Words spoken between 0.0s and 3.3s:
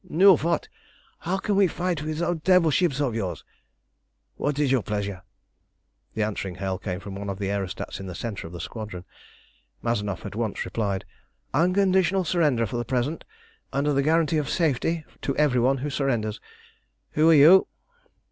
"Nu vot! how can we fight with those devil ships of